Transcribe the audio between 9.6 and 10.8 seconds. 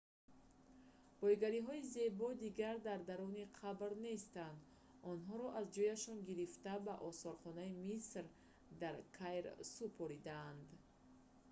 супоридаанд